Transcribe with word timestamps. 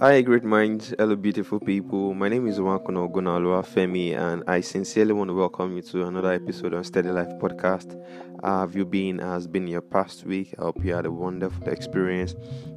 Hi, 0.00 0.22
great 0.22 0.44
minds. 0.44 0.94
Hello, 0.96 1.16
beautiful 1.16 1.58
people. 1.58 2.14
My 2.14 2.28
name 2.28 2.46
is 2.46 2.60
Wakuno 2.60 3.10
Gunalua 3.10 3.66
Femi, 3.66 4.16
and 4.16 4.44
I 4.46 4.60
sincerely 4.60 5.12
want 5.12 5.28
to 5.28 5.34
welcome 5.34 5.74
you 5.74 5.82
to 5.82 6.06
another 6.06 6.32
episode 6.32 6.72
on 6.72 6.84
Steady 6.84 7.10
Life 7.10 7.32
Podcast. 7.40 8.00
Have 8.44 8.76
you 8.76 8.84
been? 8.84 9.18
Has 9.18 9.48
been 9.48 9.66
your 9.66 9.80
past 9.80 10.24
week? 10.24 10.54
I 10.58 10.62
hope 10.62 10.84
you 10.84 10.94
had 10.94 11.06
a 11.06 11.10
wonderful 11.10 11.68
experience, 11.68 12.36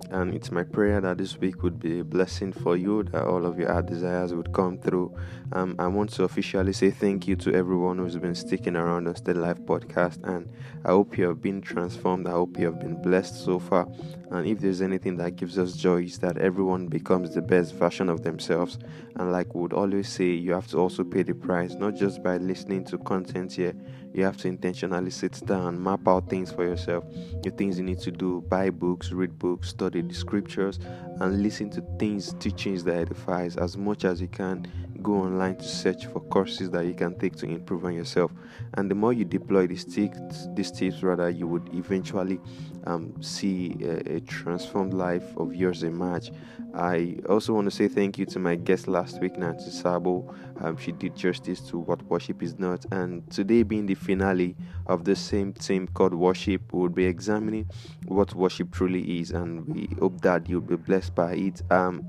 and 0.09 0.33
it's 0.33 0.51
my 0.51 0.63
prayer 0.63 0.99
that 1.01 1.19
this 1.19 1.37
week 1.37 1.61
would 1.61 1.79
be 1.79 1.99
a 1.99 2.03
blessing 2.03 2.51
for 2.51 2.75
you, 2.75 3.03
that 3.03 3.25
all 3.25 3.45
of 3.45 3.59
your 3.59 3.81
desires 3.83 4.33
would 4.33 4.51
come 4.53 4.79
through. 4.79 5.15
Um, 5.53 5.75
I 5.77 5.85
want 5.85 6.11
to 6.13 6.23
officially 6.23 6.73
say 6.73 6.89
thank 6.89 7.27
you 7.27 7.35
to 7.37 7.53
everyone 7.53 7.99
who's 7.99 8.17
been 8.17 8.33
sticking 8.33 8.75
around 8.75 9.07
on 9.07 9.15
Steady 9.15 9.37
Life 9.37 9.59
Podcast, 9.59 10.23
and 10.23 10.49
I 10.83 10.89
hope 10.89 11.17
you 11.17 11.27
have 11.27 11.41
been 11.43 11.61
transformed. 11.61 12.27
I 12.27 12.31
hope 12.31 12.57
you 12.57 12.65
have 12.65 12.79
been 12.79 12.99
blessed 12.99 13.43
so 13.45 13.59
far. 13.59 13.87
And 14.31 14.47
if 14.47 14.59
there's 14.59 14.81
anything 14.81 15.17
that 15.17 15.35
gives 15.35 15.59
us 15.59 15.73
joy, 15.73 16.03
is 16.03 16.17
that 16.19 16.37
everyone 16.37 16.87
becomes 16.87 17.35
the 17.35 17.41
best 17.41 17.75
version 17.75 18.09
of 18.09 18.23
themselves. 18.23 18.79
And 19.17 19.31
like 19.31 19.53
we 19.53 19.61
would 19.61 19.73
always 19.73 20.09
say, 20.09 20.29
you 20.29 20.53
have 20.53 20.67
to 20.67 20.77
also 20.77 21.03
pay 21.03 21.21
the 21.21 21.35
price, 21.35 21.75
not 21.75 21.95
just 21.95 22.23
by 22.23 22.37
listening 22.37 22.85
to 22.85 22.97
content 22.97 23.53
here. 23.53 23.75
You 24.13 24.23
have 24.25 24.37
to 24.37 24.47
intentionally 24.47 25.11
sit 25.11 25.41
down, 25.45 25.81
map 25.81 26.07
out 26.07 26.29
things 26.29 26.51
for 26.51 26.63
yourself, 26.65 27.05
the 27.43 27.49
things 27.51 27.77
you 27.77 27.83
need 27.83 27.99
to 27.99 28.11
do, 28.11 28.41
buy 28.49 28.69
books, 28.69 29.11
read 29.11 29.39
books, 29.39 29.69
study 29.69 30.01
the 30.01 30.13
scriptures, 30.13 30.79
and 31.19 31.41
listen 31.41 31.69
to 31.71 31.83
things, 31.97 32.33
teachings 32.39 32.83
that 32.83 32.95
edifies 32.95 33.55
as 33.55 33.77
much 33.77 34.03
as 34.03 34.21
you 34.21 34.27
can 34.27 34.67
go 35.01 35.13
online 35.13 35.55
to 35.57 35.63
search 35.63 36.05
for 36.05 36.19
courses 36.19 36.69
that 36.71 36.85
you 36.85 36.93
can 36.93 37.17
take 37.17 37.35
to 37.37 37.45
improve 37.45 37.85
on 37.85 37.93
yourself. 37.93 38.31
And 38.75 38.89
the 38.89 38.95
more 38.95 39.13
you 39.13 39.25
deploy 39.25 39.67
these 39.67 39.85
tips 39.85 40.47
these 40.53 40.71
tips 40.71 41.03
rather 41.03 41.29
you 41.29 41.47
would 41.47 41.69
eventually 41.73 42.39
um, 42.85 43.13
see 43.21 43.75
a, 43.81 44.15
a, 44.15 44.19
transformed 44.21 44.93
life 44.93 45.23
of 45.37 45.53
yours 45.53 45.83
emerge 45.83 46.31
i 46.73 47.15
also 47.29 47.53
want 47.53 47.65
to 47.65 47.71
say 47.71 47.87
thank 47.87 48.17
you 48.17 48.25
to 48.25 48.39
my 48.39 48.55
guest 48.55 48.87
last 48.87 49.19
week 49.21 49.37
nancy 49.37 49.69
sabo. 49.69 50.33
Um, 50.61 50.77
she 50.77 50.91
did 50.91 51.15
justice 51.15 51.59
to 51.69 51.79
what 51.79 52.03
worship 52.03 52.43
is 52.43 52.59
not. 52.59 52.85
And 52.91 53.27
today 53.31 53.63
being 53.63 53.87
the 53.87 53.95
finale 53.95 54.55
of 54.85 55.05
the 55.05 55.15
same 55.15 55.53
theme 55.53 55.87
called 55.87 56.13
worship 56.13 56.61
we'll 56.71 56.89
be 56.89 57.05
examining 57.05 57.67
what 58.05 58.35
worship 58.35 58.71
truly 58.71 59.19
is. 59.19 59.31
And 59.31 59.67
we 59.67 59.89
hope 59.99 60.21
that 60.21 60.47
you'll 60.47 60.61
be 60.61 60.75
blessed 60.75 61.15
by 61.15 61.33
it. 61.33 61.63
Um, 61.71 62.05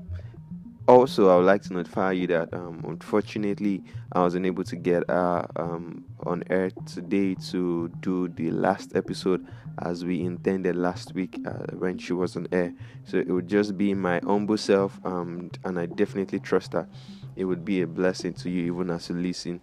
also 0.87 1.29
i 1.29 1.35
would 1.35 1.45
like 1.45 1.61
to 1.61 1.73
notify 1.73 2.11
you 2.11 2.27
that 2.27 2.53
um, 2.53 2.83
unfortunately 2.87 3.81
i 4.11 4.21
was 4.21 4.35
unable 4.35 4.63
to 4.63 4.75
get 4.75 5.09
uh, 5.09 5.43
um, 5.55 6.03
on 6.25 6.43
air 6.49 6.69
today 6.85 7.35
to 7.35 7.87
do 8.01 8.27
the 8.29 8.51
last 8.51 8.95
episode 8.95 9.45
as 9.79 10.05
we 10.05 10.21
intended 10.21 10.75
last 10.75 11.13
week 11.13 11.39
uh, 11.45 11.65
when 11.77 11.97
she 11.97 12.13
was 12.13 12.35
on 12.35 12.47
air. 12.51 12.73
So 13.05 13.17
it 13.17 13.27
would 13.27 13.47
just 13.47 13.77
be 13.77 13.93
my 13.93 14.19
humble 14.23 14.57
self 14.57 14.99
um, 15.05 15.49
and 15.63 15.79
i 15.79 15.85
definitely 15.85 16.39
trust 16.39 16.71
that 16.71 16.87
it 17.35 17.45
would 17.45 17.65
be 17.65 17.81
a 17.81 17.87
blessing 17.87 18.33
to 18.33 18.49
you 18.49 18.71
even 18.73 18.91
as 18.91 19.09
you 19.09 19.15
listen. 19.15 19.61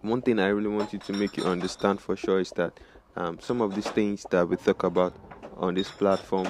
One 0.00 0.22
thing 0.22 0.38
i 0.38 0.46
really 0.46 0.68
want 0.68 0.92
you 0.92 0.98
to 1.00 1.12
make 1.12 1.36
you 1.36 1.44
understand 1.44 2.00
for 2.00 2.16
sure 2.16 2.40
is 2.40 2.50
that 2.52 2.78
um, 3.16 3.38
some 3.40 3.60
of 3.60 3.74
these 3.74 3.88
things 3.88 4.24
that 4.30 4.48
we 4.48 4.56
talk 4.56 4.84
about 4.84 5.14
on 5.56 5.74
this 5.74 5.90
platform 5.90 6.46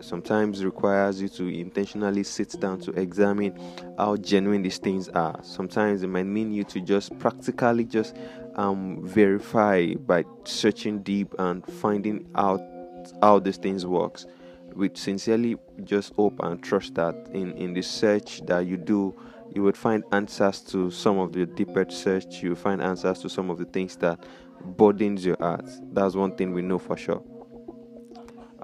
sometimes 0.00 0.64
requires 0.64 1.20
you 1.20 1.28
to 1.28 1.48
intentionally 1.48 2.22
sit 2.22 2.58
down 2.60 2.80
to 2.80 2.90
examine 2.92 3.58
how 3.98 4.16
genuine 4.16 4.62
these 4.62 4.78
things 4.78 5.08
are. 5.10 5.38
Sometimes 5.42 6.02
it 6.02 6.08
might 6.08 6.26
mean 6.26 6.52
you 6.52 6.64
to 6.64 6.80
just 6.80 7.18
practically 7.18 7.84
just 7.84 8.16
um, 8.56 9.06
verify 9.06 9.94
by 9.94 10.24
searching 10.44 11.02
deep 11.02 11.34
and 11.38 11.64
finding 11.66 12.28
out 12.34 12.60
how 13.22 13.38
these 13.38 13.56
things 13.56 13.86
works. 13.86 14.26
We 14.74 14.90
sincerely 14.94 15.56
just 15.84 16.12
hope 16.14 16.38
and 16.40 16.62
trust 16.62 16.94
that 16.96 17.14
in 17.32 17.52
in 17.52 17.72
the 17.72 17.82
search 17.82 18.44
that 18.46 18.66
you 18.66 18.76
do, 18.76 19.14
you 19.54 19.62
would 19.62 19.76
find 19.76 20.04
answers 20.12 20.60
to 20.72 20.90
some 20.90 21.18
of 21.18 21.32
the 21.32 21.46
deeper 21.46 21.86
search. 21.88 22.42
You 22.42 22.54
find 22.54 22.82
answers 22.82 23.20
to 23.20 23.30
some 23.30 23.48
of 23.48 23.58
the 23.58 23.64
things 23.64 23.96
that 23.96 24.18
burdens 24.76 25.24
your 25.24 25.36
heart. 25.40 25.66
That's 25.92 26.14
one 26.14 26.36
thing 26.36 26.52
we 26.52 26.62
know 26.62 26.78
for 26.78 26.96
sure. 26.96 27.22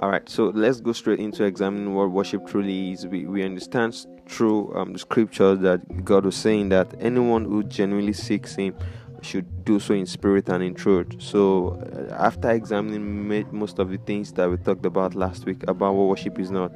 All 0.03 0.11
right, 0.11 0.29
so 0.29 0.47
let's 0.47 0.81
go 0.81 0.91
straight 0.91 1.21
into 1.21 1.45
examining 1.45 1.95
what 1.95 2.11
worship 2.11 2.45
truly 2.49 2.91
is. 2.91 3.07
We, 3.07 3.25
we 3.25 3.45
understand 3.45 4.05
through 4.27 4.75
um, 4.75 4.95
the 4.95 4.99
scripture 4.99 5.55
that 5.55 6.05
God 6.05 6.25
was 6.25 6.35
saying 6.35 6.71
that 6.71 6.93
anyone 6.99 7.45
who 7.45 7.63
genuinely 7.63 8.13
seeks 8.13 8.57
Him 8.57 8.75
should 9.21 9.65
do 9.65 9.79
so 9.79 9.95
in 9.95 10.07
spirit 10.07 10.49
and 10.49 10.61
in 10.61 10.75
truth. 10.75 11.23
So, 11.23 11.81
uh, 12.11 12.15
after 12.15 12.51
examining 12.51 13.29
most 13.53 13.79
of 13.79 13.91
the 13.91 13.99
things 13.99 14.33
that 14.33 14.51
we 14.51 14.57
talked 14.57 14.85
about 14.85 15.15
last 15.15 15.45
week 15.45 15.63
about 15.69 15.95
what 15.95 16.09
worship 16.09 16.41
is 16.41 16.51
not, 16.51 16.73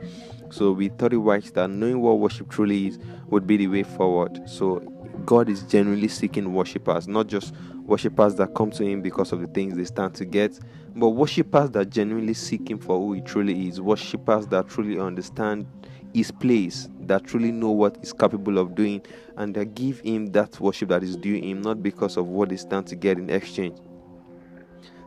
so 0.50 0.70
we 0.70 0.88
thought 0.90 1.12
it 1.12 1.16
wise 1.16 1.50
that 1.50 1.68
knowing 1.68 2.00
what 2.00 2.20
worship 2.20 2.48
truly 2.48 2.86
is 2.86 3.00
would 3.26 3.44
be 3.44 3.56
the 3.56 3.66
way 3.66 3.82
forward. 3.82 4.48
So, 4.48 4.78
God 5.24 5.48
is 5.48 5.62
genuinely 5.62 6.08
seeking 6.08 6.52
worshippers, 6.52 7.08
not 7.08 7.26
just 7.26 7.54
worshippers 7.84 8.34
that 8.36 8.54
come 8.54 8.70
to 8.72 8.84
Him 8.84 9.02
because 9.02 9.32
of 9.32 9.40
the 9.40 9.46
things 9.48 9.76
they 9.76 9.84
stand 9.84 10.14
to 10.16 10.24
get, 10.24 10.58
but 10.94 11.10
worshippers 11.10 11.70
that 11.70 11.90
genuinely 11.90 12.34
seek 12.34 12.70
Him 12.70 12.78
for 12.78 12.98
who 12.98 13.14
He 13.14 13.20
truly 13.20 13.68
is, 13.68 13.80
worshippers 13.80 14.46
that 14.48 14.68
truly 14.68 14.98
understand 14.98 15.66
His 16.14 16.30
place, 16.30 16.88
that 17.00 17.24
truly 17.24 17.52
know 17.52 17.70
what 17.70 17.96
He's 17.98 18.12
capable 18.12 18.58
of 18.58 18.74
doing, 18.74 19.02
and 19.36 19.54
that 19.54 19.74
give 19.74 20.00
Him 20.00 20.26
that 20.32 20.60
worship 20.60 20.90
that 20.90 21.02
is 21.02 21.16
due 21.16 21.40
Him, 21.40 21.62
not 21.62 21.82
because 21.82 22.16
of 22.16 22.26
what 22.26 22.50
they 22.50 22.56
stand 22.56 22.86
to 22.88 22.96
get 22.96 23.18
in 23.18 23.30
exchange. 23.30 23.78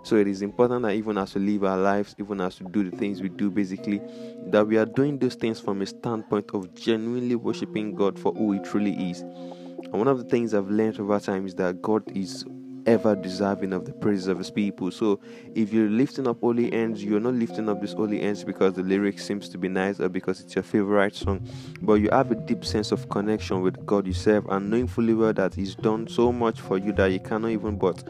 So 0.03 0.15
it 0.15 0.27
is 0.27 0.41
important 0.41 0.83
that 0.83 0.93
even 0.93 1.17
as 1.17 1.35
we 1.35 1.41
live 1.41 1.65
our 1.65 1.77
lives, 1.77 2.15
even 2.17 2.41
as 2.41 2.59
we 2.59 2.67
do 2.71 2.89
the 2.89 2.97
things 2.97 3.21
we 3.21 3.29
do, 3.29 3.51
basically, 3.51 4.01
that 4.47 4.65
we 4.65 4.77
are 4.77 4.85
doing 4.85 5.19
those 5.19 5.35
things 5.35 5.59
from 5.59 5.81
a 5.81 5.85
standpoint 5.85 6.49
of 6.53 6.73
genuinely 6.73 7.35
worshiping 7.35 7.93
God 7.93 8.17
for 8.17 8.33
who 8.33 8.53
He 8.53 8.59
truly 8.59 8.93
is. 9.11 9.23
And 9.91 9.93
one 9.93 10.07
of 10.07 10.17
the 10.17 10.23
things 10.23 10.53
I've 10.53 10.69
learned 10.69 10.99
over 10.99 11.19
time 11.19 11.45
is 11.45 11.55
that 11.55 11.81
God 11.81 12.03
is 12.15 12.45
ever 12.85 13.15
deserving 13.15 13.73
of 13.73 13.85
the 13.85 13.91
praises 13.93 14.27
of 14.27 14.37
his 14.37 14.49
people. 14.49 14.91
So 14.91 15.19
if 15.55 15.71
you're 15.71 15.89
lifting 15.89 16.27
up 16.27 16.39
holy 16.39 16.71
ends, 16.73 17.03
you're 17.03 17.19
not 17.19 17.33
lifting 17.35 17.69
up 17.69 17.81
this 17.81 17.93
holy 17.93 18.21
ends 18.21 18.43
because 18.43 18.73
the 18.73 18.83
lyric 18.83 19.19
seems 19.19 19.49
to 19.49 19.57
be 19.57 19.67
nice 19.67 19.99
or 19.99 20.09
because 20.09 20.41
it's 20.41 20.55
your 20.55 20.63
favorite 20.63 21.15
song, 21.15 21.47
but 21.81 21.95
you 21.95 22.09
have 22.11 22.31
a 22.31 22.35
deep 22.35 22.65
sense 22.65 22.91
of 22.91 23.09
connection 23.09 23.61
with 23.61 23.85
God 23.85 24.07
yourself 24.07 24.45
and 24.49 24.69
knowing 24.69 24.87
fully 24.87 25.13
well 25.13 25.33
that 25.33 25.53
He's 25.53 25.75
done 25.75 26.07
so 26.07 26.31
much 26.31 26.61
for 26.61 26.77
you 26.77 26.91
that 26.93 27.07
you 27.07 27.19
cannot 27.19 27.51
even 27.51 27.77
but 27.77 28.03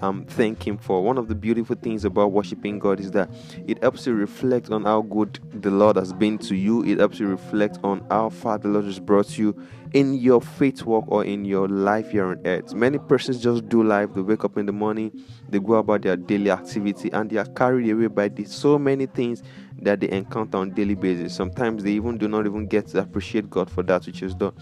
um, 0.00 0.24
thank 0.24 0.66
Him 0.66 0.78
for. 0.78 1.02
One 1.02 1.18
of 1.18 1.28
the 1.28 1.34
beautiful 1.34 1.76
things 1.76 2.04
about 2.04 2.32
worshiping 2.32 2.78
God 2.78 3.00
is 3.00 3.10
that 3.12 3.30
it 3.66 3.82
helps 3.82 4.06
you 4.06 4.14
reflect 4.14 4.70
on 4.70 4.84
how 4.84 5.02
good 5.02 5.38
the 5.52 5.70
Lord 5.70 5.96
has 5.96 6.12
been 6.12 6.38
to 6.38 6.54
you. 6.54 6.84
It 6.84 6.98
helps 6.98 7.18
you 7.18 7.28
reflect 7.28 7.78
on 7.82 8.04
how 8.10 8.30
far 8.30 8.58
the 8.58 8.68
Lord 8.68 8.84
has 8.84 8.98
brought 8.98 9.38
you 9.38 9.56
in 9.92 10.14
your 10.14 10.40
faith 10.40 10.84
walk 10.84 11.04
or 11.08 11.24
in 11.24 11.44
your 11.44 11.68
life 11.68 12.10
here 12.10 12.26
on 12.26 12.40
earth. 12.44 12.74
Many 12.74 12.98
persons 12.98 13.40
just 13.40 13.68
do 13.68 13.82
life. 13.82 14.12
They 14.14 14.20
wake 14.20 14.44
up 14.44 14.58
in 14.58 14.66
the 14.66 14.72
morning, 14.72 15.12
they 15.48 15.58
go 15.58 15.74
about 15.74 16.02
their 16.02 16.16
daily 16.16 16.50
activity, 16.50 17.10
and 17.12 17.30
they 17.30 17.38
are 17.38 17.46
carried 17.46 17.90
away 17.90 18.08
by 18.08 18.28
the, 18.28 18.44
so 18.44 18.78
many 18.78 19.06
things 19.06 19.42
that 19.80 20.00
they 20.00 20.10
encounter 20.10 20.58
on 20.58 20.70
daily 20.70 20.94
basis. 20.94 21.34
Sometimes 21.34 21.82
they 21.82 21.92
even 21.92 22.18
do 22.18 22.28
not 22.28 22.46
even 22.46 22.66
get 22.66 22.88
to 22.88 22.98
appreciate 22.98 23.48
God 23.48 23.70
for 23.70 23.82
that 23.84 24.06
which 24.06 24.22
is 24.22 24.34
done. 24.34 24.52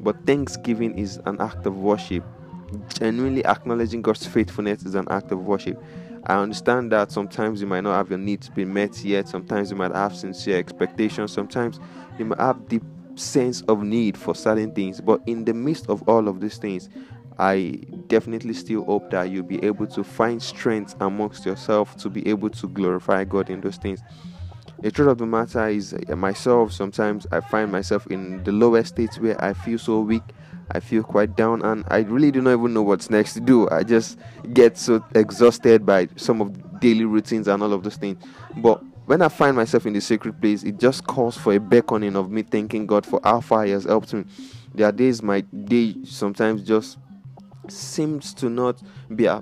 But 0.00 0.26
thanksgiving 0.26 0.98
is 0.98 1.20
an 1.26 1.40
act 1.40 1.66
of 1.66 1.78
worship 1.78 2.24
genuinely 2.88 3.44
acknowledging 3.44 4.02
God's 4.02 4.26
faithfulness 4.26 4.84
is 4.84 4.94
an 4.94 5.06
act 5.10 5.32
of 5.32 5.40
worship. 5.40 5.82
I 6.24 6.34
understand 6.34 6.92
that 6.92 7.10
sometimes 7.10 7.60
you 7.60 7.66
might 7.66 7.82
not 7.82 7.96
have 7.96 8.08
your 8.08 8.18
needs 8.18 8.48
been 8.48 8.72
met 8.72 9.04
yet, 9.04 9.28
sometimes 9.28 9.70
you 9.70 9.76
might 9.76 9.92
have 9.92 10.14
sincere 10.14 10.58
expectations, 10.58 11.32
sometimes 11.32 11.80
you 12.18 12.26
might 12.26 12.38
have 12.38 12.68
deep 12.68 12.84
sense 13.16 13.62
of 13.62 13.82
need 13.82 14.16
for 14.16 14.34
certain 14.34 14.72
things, 14.72 15.00
but 15.00 15.20
in 15.26 15.44
the 15.44 15.52
midst 15.52 15.88
of 15.88 16.08
all 16.08 16.28
of 16.28 16.40
these 16.40 16.58
things, 16.58 16.88
I 17.38 17.80
definitely 18.06 18.54
still 18.54 18.84
hope 18.84 19.10
that 19.10 19.30
you'll 19.30 19.42
be 19.42 19.62
able 19.64 19.86
to 19.88 20.04
find 20.04 20.42
strength 20.42 20.94
amongst 21.00 21.44
yourself 21.44 21.96
to 21.98 22.10
be 22.10 22.26
able 22.28 22.50
to 22.50 22.68
glorify 22.68 23.24
God 23.24 23.50
in 23.50 23.60
those 23.60 23.76
things. 23.76 24.00
The 24.80 24.90
truth 24.90 25.08
of 25.08 25.18
the 25.18 25.26
matter 25.26 25.68
is, 25.68 25.94
uh, 25.94 26.16
myself, 26.16 26.72
sometimes 26.72 27.26
I 27.30 27.40
find 27.40 27.70
myself 27.70 28.06
in 28.08 28.42
the 28.44 28.52
lowest 28.52 28.90
states 28.90 29.18
where 29.18 29.42
I 29.42 29.52
feel 29.54 29.78
so 29.78 30.00
weak 30.00 30.22
I 30.74 30.80
feel 30.80 31.02
quite 31.02 31.36
down 31.36 31.62
and 31.62 31.84
I 31.88 31.98
really 31.98 32.30
do 32.30 32.40
not 32.40 32.58
even 32.58 32.72
know 32.74 32.82
what's 32.82 33.10
next 33.10 33.34
to 33.34 33.40
do. 33.40 33.68
I 33.70 33.82
just 33.82 34.18
get 34.52 34.78
so 34.78 35.04
exhausted 35.14 35.84
by 35.84 36.08
some 36.16 36.40
of 36.40 36.54
the 36.54 36.78
daily 36.78 37.04
routines 37.04 37.46
and 37.46 37.62
all 37.62 37.72
of 37.72 37.82
those 37.82 37.96
things. 37.96 38.22
But 38.56 38.82
when 39.06 39.20
I 39.20 39.28
find 39.28 39.56
myself 39.56 39.84
in 39.84 39.92
the 39.92 40.00
sacred 40.00 40.40
place, 40.40 40.62
it 40.62 40.78
just 40.78 41.06
calls 41.06 41.36
for 41.36 41.52
a 41.52 41.60
beckoning 41.60 42.16
of 42.16 42.30
me 42.30 42.42
thanking 42.42 42.86
God 42.86 43.04
for 43.04 43.20
how 43.22 43.40
far 43.40 43.64
He 43.64 43.72
has 43.72 43.84
helped 43.84 44.14
me. 44.14 44.24
There 44.74 44.86
are 44.86 44.92
days 44.92 45.22
my 45.22 45.42
day 45.42 45.96
sometimes 46.04 46.62
just 46.62 46.96
seems 47.68 48.34
to 48.34 48.48
not 48.48 48.82
be 49.14 49.28
uh, 49.28 49.40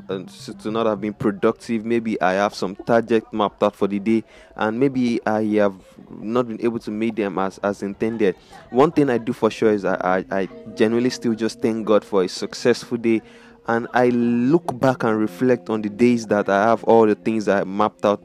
to 0.58 0.70
not 0.70 0.86
have 0.86 1.00
been 1.00 1.14
productive. 1.14 1.84
Maybe 1.84 2.20
i 2.20 2.32
have 2.34 2.54
some 2.54 2.76
target 2.76 3.24
mapped 3.32 3.62
out 3.62 3.74
for 3.74 3.88
the 3.88 3.98
day 3.98 4.24
and 4.56 4.78
maybe 4.78 5.20
i 5.26 5.42
have 5.56 5.74
not 6.10 6.48
been 6.48 6.60
able 6.60 6.78
to 6.80 6.90
meet 6.90 7.16
them 7.16 7.38
as 7.38 7.58
as 7.58 7.82
intended. 7.82 8.36
One 8.70 8.92
thing 8.92 9.10
i 9.10 9.18
do 9.18 9.32
for 9.32 9.50
sure 9.50 9.72
is 9.72 9.84
i 9.84 10.24
i, 10.30 10.40
I 10.40 10.48
genuinely 10.74 11.10
still 11.10 11.34
just 11.34 11.60
thank 11.60 11.86
god 11.86 12.04
for 12.04 12.22
a 12.22 12.28
successful 12.28 12.98
day 12.98 13.22
and 13.66 13.86
i 13.92 14.08
look 14.08 14.78
back 14.80 15.02
and 15.04 15.18
reflect 15.18 15.68
on 15.68 15.82
the 15.82 15.88
days 15.88 16.26
that 16.26 16.48
i 16.48 16.68
have 16.68 16.82
all 16.84 17.06
the 17.06 17.14
things 17.14 17.46
i 17.46 17.62
mapped 17.64 18.04
out 18.06 18.22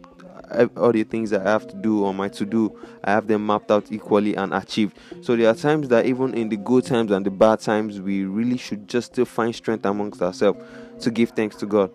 all 0.75 0.92
the 0.92 1.03
things 1.03 1.30
that 1.31 1.45
I 1.45 1.51
have 1.51 1.68
to 1.68 1.75
do 1.75 2.06
on 2.06 2.15
my 2.15 2.30
to 2.30 2.45
do, 2.45 2.77
I 3.03 3.12
have 3.12 3.27
them 3.27 3.45
mapped 3.45 3.71
out 3.71 3.92
equally 3.92 4.36
and 4.36 4.53
achieved. 4.53 4.97
So 5.21 5.36
there 5.36 5.50
are 5.50 5.56
times 5.56 5.88
that 5.89 6.06
even 6.06 6.33
in 6.33 6.50
the 6.50 6.57
good 6.57 6.86
times 6.86 7.12
and 7.12 7.25
the 7.25 7.31
bad 7.31 7.59
times, 7.59 8.00
we 8.00 8.25
really 8.25 8.57
should 8.57 8.88
just 8.88 9.13
still 9.13 9.25
find 9.25 9.56
strength 9.56 9.86
amongst 9.86 10.21
ourselves 10.21 10.63
to 11.01 11.12
give 11.12 11.31
thanks 11.31 11.56
to 11.57 11.65
God. 11.65 11.92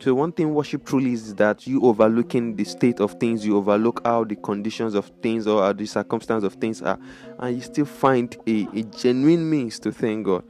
So 0.00 0.14
one 0.14 0.32
thing 0.32 0.54
worship 0.54 0.86
truly 0.86 1.12
is 1.12 1.34
that 1.34 1.66
you 1.66 1.82
overlooking 1.82 2.56
the 2.56 2.64
state 2.64 3.00
of 3.00 3.20
things, 3.20 3.44
you 3.44 3.58
overlook 3.58 4.00
how 4.02 4.24
the 4.24 4.34
conditions 4.34 4.94
of 4.94 5.10
things 5.20 5.46
or 5.46 5.74
the 5.74 5.84
circumstance 5.84 6.42
of 6.42 6.54
things 6.54 6.80
are, 6.80 6.98
and 7.38 7.54
you 7.56 7.60
still 7.60 7.84
find 7.84 8.34
a, 8.46 8.66
a 8.72 8.82
genuine 8.84 9.48
means 9.48 9.78
to 9.80 9.92
thank 9.92 10.24
God. 10.24 10.42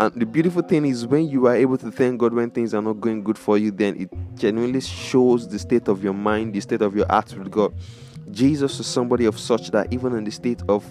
And 0.00 0.14
the 0.14 0.24
beautiful 0.24 0.62
thing 0.62 0.86
is 0.86 1.06
when 1.06 1.28
you 1.28 1.46
are 1.46 1.54
able 1.54 1.76
to 1.76 1.90
thank 1.90 2.18
God 2.18 2.32
when 2.32 2.50
things 2.50 2.72
are 2.72 2.80
not 2.80 3.02
going 3.02 3.22
good 3.22 3.36
for 3.36 3.58
you, 3.58 3.70
then 3.70 4.00
it 4.00 4.08
genuinely 4.34 4.80
shows 4.80 5.46
the 5.46 5.58
state 5.58 5.88
of 5.88 6.02
your 6.02 6.14
mind, 6.14 6.54
the 6.54 6.60
state 6.60 6.80
of 6.80 6.96
your 6.96 7.04
heart 7.06 7.34
with 7.36 7.50
God. 7.50 7.74
Jesus 8.30 8.78
was 8.78 8.86
somebody 8.86 9.26
of 9.26 9.38
such 9.38 9.70
that 9.72 9.92
even 9.92 10.14
in 10.14 10.24
the 10.24 10.30
state 10.30 10.62
of 10.70 10.86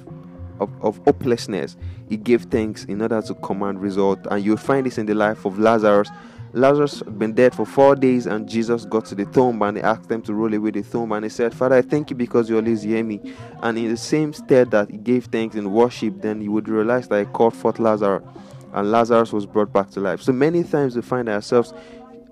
of, 0.60 0.70
of 0.84 0.98
hopelessness, 1.06 1.76
he 2.08 2.18
gave 2.18 2.44
thanks 2.44 2.84
in 2.84 3.02
order 3.02 3.20
to 3.20 3.34
command 3.34 3.82
result. 3.82 4.20
And 4.30 4.46
you'll 4.46 4.58
find 4.58 4.86
this 4.86 5.00
in 5.00 5.08
the 5.08 5.16
life 5.16 5.44
of 5.46 5.58
Lazarus 5.58 6.12
Lazarus 6.54 7.00
had 7.00 7.20
been 7.20 7.34
dead 7.34 7.54
for 7.54 7.64
four 7.64 7.96
days, 7.96 8.26
and 8.26 8.50
Jesus 8.50 8.84
got 8.84 9.06
to 9.06 9.16
the 9.16 9.26
tomb 9.26 9.62
and 9.62 9.78
he 9.78 9.84
asked 9.84 10.10
them 10.10 10.22
to 10.24 10.34
roll 10.34 10.52
away 10.52 10.72
the 10.72 10.82
tomb. 10.82 11.12
And 11.12 11.24
he 11.24 11.30
said, 11.30 11.54
Father, 11.54 11.76
I 11.76 11.84
thank 11.84 12.10
you 12.10 12.16
because 12.16 12.50
you 12.50 12.56
always 12.56 12.82
hear 12.82 13.04
me. 13.04 13.22
And 13.62 13.78
in 13.78 13.90
the 13.90 13.98
same 13.98 14.34
state 14.34 14.72
that 14.72 14.90
he 14.90 14.98
gave 14.98 15.26
thanks 15.26 15.56
in 15.56 15.72
worship, 15.72 16.22
then 16.22 16.42
you 16.42 16.52
would 16.52 16.68
realize 16.68 17.08
that 17.10 17.20
he 17.20 17.26
called 17.32 17.56
forth 17.56 17.78
Lazarus, 17.78 18.24
and 18.74 18.92
Lazarus 18.92 19.34
was 19.34 19.46
brought 19.46 19.72
back 19.72 19.90
to 19.92 20.00
life. 20.00 20.22
So 20.22 20.32
many 20.32 20.64
times 20.64 20.96
we 20.96 21.02
find 21.02 21.30
ourselves 21.30 21.74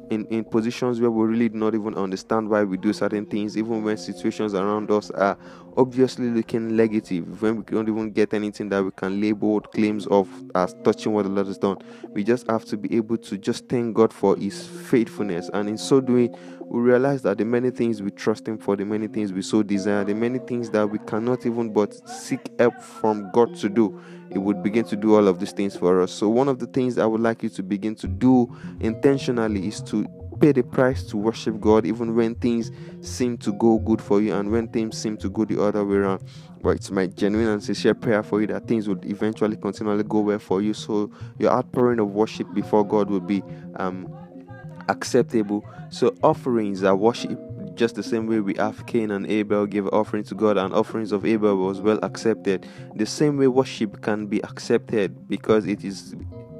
in, 0.09 0.25
in 0.27 0.43
positions 0.43 0.99
where 0.99 1.11
we 1.11 1.25
really 1.25 1.49
do 1.49 1.57
not 1.57 1.75
even 1.75 1.95
understand 1.95 2.49
why 2.49 2.63
we 2.63 2.77
do 2.77 2.93
certain 2.93 3.25
things, 3.25 3.57
even 3.57 3.83
when 3.83 3.97
situations 3.97 4.53
around 4.53 4.89
us 4.91 5.11
are 5.11 5.37
obviously 5.75 6.29
looking 6.29 6.75
negative, 6.75 7.41
when 7.41 7.57
we 7.57 7.63
don't 7.63 7.87
even 7.87 8.11
get 8.11 8.33
anything 8.33 8.69
that 8.69 8.83
we 8.83 8.91
can 8.91 9.19
label 9.21 9.59
claims 9.59 10.07
of 10.07 10.29
as 10.55 10.75
touching 10.83 11.13
what 11.13 11.23
the 11.23 11.29
Lord 11.29 11.47
has 11.47 11.57
done. 11.57 11.77
We 12.09 12.23
just 12.23 12.49
have 12.49 12.65
to 12.65 12.77
be 12.77 12.95
able 12.95 13.17
to 13.17 13.37
just 13.37 13.67
thank 13.67 13.95
God 13.95 14.13
for 14.13 14.35
His 14.35 14.65
faithfulness, 14.65 15.49
and 15.53 15.69
in 15.69 15.77
so 15.77 16.01
doing, 16.01 16.35
we 16.61 16.81
realize 16.81 17.21
that 17.21 17.37
the 17.37 17.45
many 17.45 17.69
things 17.69 18.01
we 18.01 18.11
trust 18.11 18.47
Him 18.47 18.57
for, 18.57 18.75
the 18.75 18.85
many 18.85 19.07
things 19.07 19.31
we 19.31 19.41
so 19.41 19.63
desire, 19.63 20.03
the 20.03 20.15
many 20.15 20.39
things 20.39 20.69
that 20.71 20.89
we 20.89 20.99
cannot 20.99 21.45
even 21.45 21.71
but 21.71 21.93
seek 22.09 22.39
help 22.59 22.81
from 22.81 23.29
God 23.31 23.55
to 23.57 23.69
do 23.69 24.01
it 24.29 24.39
would 24.39 24.61
begin 24.63 24.85
to 24.85 24.95
do 24.95 25.15
all 25.15 25.27
of 25.27 25.39
these 25.39 25.51
things 25.51 25.75
for 25.75 26.01
us. 26.01 26.11
So, 26.11 26.29
one 26.29 26.47
of 26.47 26.59
the 26.59 26.67
things 26.67 26.97
I 26.97 27.05
would 27.05 27.21
like 27.21 27.43
you 27.43 27.49
to 27.49 27.63
begin 27.63 27.95
to 27.95 28.07
do 28.07 28.55
intentionally 28.79 29.67
is 29.67 29.81
to 29.83 30.07
pay 30.39 30.51
the 30.51 30.63
price 30.63 31.03
to 31.03 31.17
worship 31.17 31.59
God, 31.59 31.85
even 31.85 32.15
when 32.15 32.35
things 32.35 32.71
seem 33.01 33.37
to 33.39 33.53
go 33.53 33.79
good 33.79 34.01
for 34.01 34.21
you 34.21 34.35
and 34.35 34.51
when 34.51 34.67
things 34.67 34.97
seem 34.97 35.17
to 35.17 35.29
go 35.29 35.45
the 35.45 35.61
other 35.61 35.83
way 35.83 35.97
around. 35.97 36.23
But 36.61 36.71
it's 36.71 36.91
my 36.91 37.07
genuine 37.07 37.47
and 37.47 37.63
sincere 37.63 37.93
prayer 37.93 38.23
for 38.23 38.41
you 38.41 38.47
that 38.47 38.67
things 38.67 38.87
would 38.87 39.05
eventually 39.05 39.57
continually 39.57 40.03
go 40.03 40.19
well 40.19 40.39
for 40.39 40.61
you. 40.61 40.73
So, 40.73 41.11
your 41.39 41.51
outpouring 41.51 41.99
of 41.99 42.11
worship 42.11 42.53
before 42.53 42.85
God 42.85 43.09
would 43.09 43.27
be 43.27 43.43
um, 43.77 44.13
acceptable. 44.89 45.65
So, 45.89 46.15
offerings 46.23 46.83
are 46.83 46.95
worship 46.95 47.39
just 47.77 47.95
the 47.95 48.03
same 48.03 48.27
way 48.27 48.39
we 48.39 48.55
have 48.55 48.85
Cain 48.87 49.11
and 49.11 49.25
Abel 49.27 49.65
gave 49.65 49.87
offering 49.87 50.23
to 50.25 50.35
God, 50.35 50.57
and 50.57 50.73
offerings 50.73 51.11
of 51.11 51.25
Abel 51.25 51.55
was 51.55 51.79
well 51.79 51.99
accepted. 52.03 52.67
The 52.95 53.05
same 53.05 53.37
way 53.37 53.47
worship 53.47 54.01
can 54.01 54.27
be 54.27 54.43
accepted 54.43 55.29
because 55.29 55.65
it 55.67 55.83
is 55.83 56.15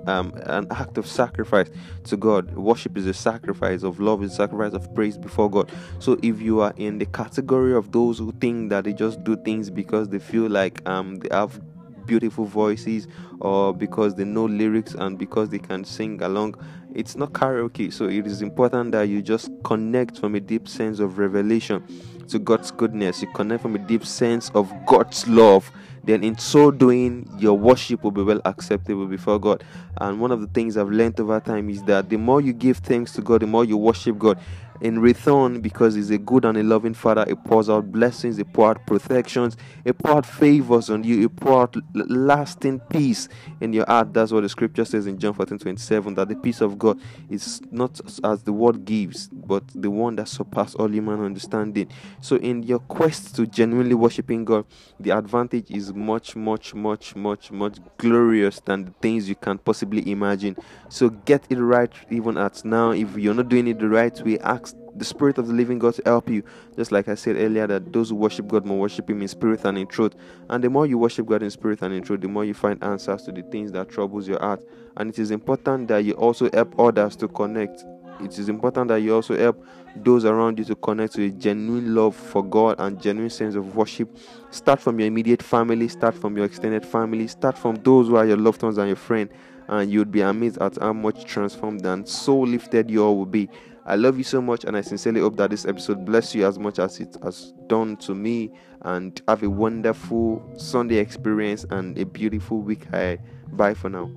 um, 0.07 0.33
an 0.45 0.67
act 0.71 0.97
of 0.97 1.05
sacrifice 1.05 1.69
to 2.05 2.17
God. 2.17 2.55
Worship 2.55 2.97
is 2.97 3.05
a 3.05 3.13
sacrifice 3.13 3.83
of 3.83 3.99
love, 3.99 4.23
is 4.23 4.31
a 4.33 4.35
sacrifice 4.35 4.73
of 4.73 4.93
praise 4.95 5.17
before 5.17 5.49
God. 5.49 5.71
So 5.99 6.17
if 6.23 6.41
you 6.41 6.61
are 6.61 6.73
in 6.77 6.97
the 6.97 7.05
category 7.05 7.73
of 7.73 7.91
those 7.91 8.17
who 8.17 8.31
think 8.33 8.69
that 8.69 8.85
they 8.85 8.93
just 8.93 9.23
do 9.23 9.35
things 9.35 9.69
because 9.69 10.09
they 10.09 10.19
feel 10.19 10.49
like 10.49 10.87
um, 10.87 11.17
they 11.17 11.29
have 11.35 11.59
beautiful 12.07 12.45
voices 12.45 13.07
or 13.41 13.73
because 13.73 14.15
they 14.15 14.23
know 14.23 14.45
lyrics 14.45 14.93
and 14.95 15.19
because 15.19 15.49
they 15.49 15.59
can 15.59 15.83
sing 15.83 16.21
along 16.23 16.55
it's 16.97 17.15
not 17.15 17.31
karaoke. 17.31 17.93
So 17.93 18.05
it 18.05 18.25
is 18.25 18.41
important 18.41 18.91
that 18.93 19.03
you 19.03 19.21
just 19.21 19.51
connect 19.63 20.17
from 20.17 20.33
a 20.33 20.39
deep 20.39 20.67
sense 20.67 20.99
of 20.99 21.19
revelation 21.19 21.83
to 22.29 22.39
God's 22.39 22.71
goodness. 22.71 23.21
You 23.21 23.31
connect 23.33 23.61
from 23.61 23.75
a 23.75 23.79
deep 23.79 24.03
sense 24.03 24.49
of 24.55 24.73
God's 24.87 25.27
love. 25.27 25.71
Then 26.03 26.23
in 26.23 26.37
so 26.37 26.71
doing 26.71 27.29
your 27.37 27.57
worship 27.57 28.03
will 28.03 28.11
be 28.11 28.23
well 28.23 28.41
acceptable 28.45 29.05
before 29.05 29.39
God. 29.39 29.63
And 29.97 30.19
one 30.19 30.31
of 30.31 30.41
the 30.41 30.47
things 30.47 30.77
I've 30.77 30.89
learned 30.89 31.19
over 31.19 31.39
time 31.39 31.69
is 31.69 31.83
that 31.83 32.09
the 32.09 32.17
more 32.17 32.41
you 32.41 32.53
give 32.53 32.77
thanks 32.77 33.11
to 33.13 33.21
God 33.21 33.41
the 33.41 33.47
more 33.47 33.65
you 33.65 33.77
worship 33.77 34.17
God 34.17 34.39
in 34.81 34.99
return 34.99 35.61
because 35.61 35.95
he's 35.95 36.09
a 36.11 36.17
good 36.17 36.45
and 36.45 36.57
a 36.57 36.63
loving 36.63 36.93
father 36.93 37.25
he 37.27 37.35
pours 37.35 37.69
out 37.69 37.91
blessings 37.91 38.37
he 38.37 38.43
pours 38.43 38.75
out 38.77 38.85
protections 38.85 39.57
he 39.83 39.91
pours 39.91 40.15
out 40.17 40.25
favors 40.25 40.89
on 40.89 41.03
you 41.03 41.19
he 41.19 41.27
pours 41.27 41.69
out 41.69 41.75
lasting 41.93 42.79
peace 42.81 43.27
in 43.61 43.73
your 43.73 43.85
heart. 43.85 44.13
That's 44.13 44.31
what 44.31 44.41
the 44.41 44.49
scripture 44.49 44.85
says 44.85 45.07
in 45.07 45.17
john 45.17 45.33
14 45.33 45.59
27 45.59 46.13
that 46.15 46.27
the 46.29 46.35
peace 46.35 46.61
of 46.61 46.77
god 46.77 46.99
is 47.29 47.61
not 47.71 47.99
as 48.23 48.43
the 48.43 48.53
world 48.53 48.85
gives 48.85 49.27
but 49.27 49.63
the 49.73 49.89
one 49.89 50.15
that 50.17 50.27
surpasses 50.27 50.75
all 50.75 50.87
human 50.87 51.21
understanding. 51.23 51.89
So 52.21 52.35
in 52.37 52.63
your 52.63 52.79
quest 52.79 53.35
to 53.35 53.47
genuinely 53.47 53.95
worshiping 53.95 54.45
god 54.45 54.65
the 54.99 55.11
advantage 55.11 55.71
is 55.71 55.93
much 55.93 56.35
much 56.35 56.73
much 56.73 57.15
much 57.15 57.51
much 57.51 57.77
glorious 57.97 58.59
than 58.61 58.85
the 58.85 58.91
things 59.01 59.29
you 59.29 59.35
can 59.35 59.57
possibly 59.57 60.09
imagine. 60.11 60.55
So 60.89 61.09
get 61.09 61.45
it 61.49 61.59
right 61.59 61.91
even 62.09 62.37
at 62.37 62.63
now. 62.63 62.91
If 62.91 63.17
you're 63.17 63.33
not 63.33 63.49
doing 63.49 63.67
it 63.67 63.79
the 63.79 63.89
right 63.89 64.19
way 64.25 64.39
ask 64.39 64.66
the 64.97 65.05
Spirit 65.05 65.37
of 65.37 65.47
the 65.47 65.53
living 65.53 65.79
God 65.79 65.95
to 65.95 66.01
help 66.05 66.29
you. 66.29 66.43
Just 66.75 66.91
like 66.91 67.07
I 67.07 67.15
said 67.15 67.35
earlier, 67.37 67.67
that 67.67 67.93
those 67.93 68.09
who 68.09 68.15
worship 68.15 68.47
God 68.47 68.65
more 68.65 68.79
worship 68.79 69.09
Him 69.09 69.21
in 69.21 69.27
spirit 69.27 69.65
and 69.65 69.77
in 69.77 69.87
truth. 69.87 70.13
And 70.49 70.63
the 70.63 70.69
more 70.69 70.85
you 70.85 70.97
worship 70.97 71.25
God 71.25 71.43
in 71.43 71.49
spirit 71.49 71.81
and 71.81 71.93
in 71.93 72.03
truth, 72.03 72.21
the 72.21 72.27
more 72.27 72.45
you 72.45 72.53
find 72.53 72.83
answers 72.83 73.23
to 73.23 73.31
the 73.31 73.43
things 73.43 73.71
that 73.73 73.89
troubles 73.89 74.27
your 74.27 74.39
heart. 74.39 74.63
And 74.97 75.09
it 75.09 75.19
is 75.19 75.31
important 75.31 75.87
that 75.89 76.03
you 76.03 76.13
also 76.13 76.49
help 76.53 76.79
others 76.79 77.15
to 77.17 77.27
connect. 77.27 77.83
It 78.19 78.39
is 78.39 78.49
important 78.49 78.87
that 78.87 79.01
you 79.01 79.13
also 79.13 79.37
help 79.37 79.63
those 79.95 80.25
around 80.25 80.57
you 80.57 80.65
to 80.65 80.75
connect 80.75 81.13
to 81.13 81.25
a 81.25 81.29
genuine 81.29 81.93
love 81.93 82.15
for 82.15 82.43
God 82.43 82.75
and 82.79 82.99
genuine 82.99 83.29
sense 83.29 83.55
of 83.55 83.75
worship. 83.75 84.17
Start 84.49 84.79
from 84.79 84.99
your 84.99 85.07
immediate 85.07 85.43
family, 85.43 85.87
start 85.87 86.15
from 86.15 86.35
your 86.35 86.45
extended 86.45 86.85
family, 86.85 87.27
start 87.27 87.57
from 87.57 87.75
those 87.75 88.07
who 88.07 88.15
are 88.15 88.25
your 88.25 88.37
loved 88.37 88.63
ones 88.63 88.77
and 88.77 88.87
your 88.87 88.95
friend, 88.95 89.29
and 89.67 89.91
you'd 89.91 90.11
be 90.11 90.21
amazed 90.21 90.57
at 90.59 90.77
how 90.77 90.93
much 90.93 91.25
transformed 91.25 91.85
and 91.85 92.07
so 92.07 92.39
lifted 92.39 92.89
you 92.89 93.03
all 93.03 93.17
will 93.17 93.25
be. 93.25 93.49
I 93.87 93.95
love 93.95 94.17
you 94.17 94.23
so 94.23 94.41
much, 94.41 94.65
and 94.65 94.75
I 94.75 94.81
sincerely 94.81 95.21
hope 95.21 95.37
that 95.37 95.49
this 95.49 95.65
episode 95.65 96.05
bless 96.05 96.35
you 96.35 96.45
as 96.45 96.59
much 96.59 96.77
as 96.77 96.99
it 96.99 97.15
has 97.23 97.53
done 97.67 97.97
to 97.97 98.13
me. 98.13 98.51
And 98.81 99.19
have 99.27 99.43
a 99.43 99.49
wonderful 99.49 100.43
Sunday 100.57 100.97
experience 100.97 101.65
and 101.69 101.97
a 101.97 102.05
beautiful 102.05 102.61
week 102.61 102.85
ahead. 102.87 103.21
Bye 103.51 103.73
for 103.73 103.89
now. 103.89 104.11